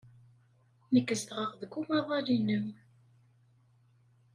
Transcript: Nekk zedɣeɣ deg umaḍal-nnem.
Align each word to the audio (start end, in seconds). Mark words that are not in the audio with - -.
Nekk 0.93 1.09
zedɣeɣ 1.21 1.51
deg 1.61 1.71
umaḍal-nnem. 1.79 2.65